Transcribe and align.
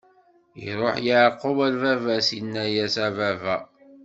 Iṛuḥ 0.69 0.95
Yeɛqub 1.05 1.57
ɣer 1.63 1.73
baba-s, 1.81 2.27
inna-yas: 2.37 2.95
A 3.05 3.07
baba! 3.17 3.55